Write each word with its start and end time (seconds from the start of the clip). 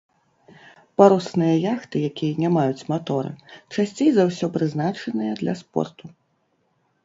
Парусныя 1.01 1.55
яхты, 1.73 1.95
якія 2.09 2.33
не 2.45 2.49
маюць 2.57 2.87
матора, 2.95 3.31
часцей 3.77 4.09
за 4.19 4.23
ўсё 4.33 4.45
прызначаныя 4.59 5.33
для 5.47 5.53
спорту. 5.65 6.05